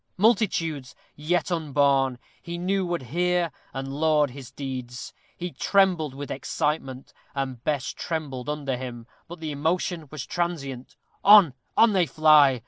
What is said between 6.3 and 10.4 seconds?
excitement, and Bess trembled under him. But the emotion was